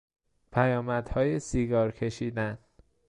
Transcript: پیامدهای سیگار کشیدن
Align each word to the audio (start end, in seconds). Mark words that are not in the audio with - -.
پیامدهای 0.51 1.39
سیگار 1.39 1.91
کشیدن 1.91 2.57